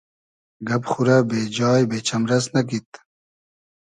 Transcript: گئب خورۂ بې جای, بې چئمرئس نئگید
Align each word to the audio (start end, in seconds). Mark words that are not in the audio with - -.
گئب 0.67 0.83
خورۂ 0.91 1.17
بې 1.29 1.39
جای, 1.55 1.81
بې 1.89 1.97
چئمرئس 2.07 2.45
نئگید 2.53 2.89